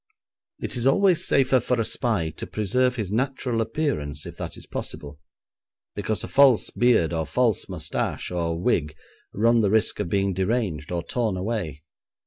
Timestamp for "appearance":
3.61-4.25